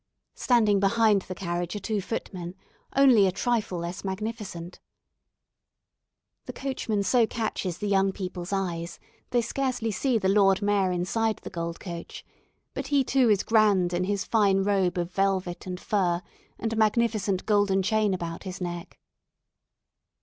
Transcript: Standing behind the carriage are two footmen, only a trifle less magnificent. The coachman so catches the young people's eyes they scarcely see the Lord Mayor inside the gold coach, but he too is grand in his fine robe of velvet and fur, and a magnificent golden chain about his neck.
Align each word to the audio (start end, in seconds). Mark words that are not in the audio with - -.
Standing 0.33 0.79
behind 0.79 1.21
the 1.21 1.35
carriage 1.35 1.75
are 1.75 1.79
two 1.79 2.01
footmen, 2.01 2.55
only 2.95 3.27
a 3.27 3.31
trifle 3.31 3.77
less 3.77 4.03
magnificent. 4.03 4.79
The 6.45 6.53
coachman 6.53 7.03
so 7.03 7.27
catches 7.27 7.77
the 7.77 7.87
young 7.87 8.11
people's 8.11 8.51
eyes 8.51 8.99
they 9.29 9.43
scarcely 9.43 9.91
see 9.91 10.17
the 10.17 10.27
Lord 10.27 10.63
Mayor 10.63 10.91
inside 10.91 11.37
the 11.43 11.51
gold 11.51 11.79
coach, 11.79 12.25
but 12.73 12.87
he 12.87 13.03
too 13.03 13.29
is 13.29 13.43
grand 13.43 13.93
in 13.93 14.05
his 14.05 14.25
fine 14.25 14.63
robe 14.63 14.97
of 14.97 15.11
velvet 15.13 15.67
and 15.67 15.79
fur, 15.79 16.23
and 16.57 16.73
a 16.73 16.77
magnificent 16.77 17.45
golden 17.45 17.83
chain 17.83 18.11
about 18.15 18.41
his 18.41 18.59
neck. 18.59 18.97